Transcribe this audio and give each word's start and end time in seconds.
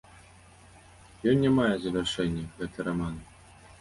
Ён 1.31 1.35
не 1.43 1.51
мае 1.57 1.67
завяршэння, 1.83 2.47
гэты 2.63 2.77
раман. 2.89 3.15